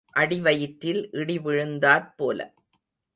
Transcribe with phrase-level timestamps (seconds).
[0.15, 2.39] அடிவயிற்றில் இடி விழுந்தாற் போல.